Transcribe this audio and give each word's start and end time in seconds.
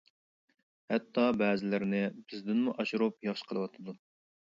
ھەتتا 0.93 1.27
بەزىلىرىنى 1.43 2.01
بىزدىنمۇ 2.17 2.77
ئاشۇرۇپ 2.81 3.33
ياخشى 3.33 3.51
قىلىۋاتىدۇ! 3.53 4.01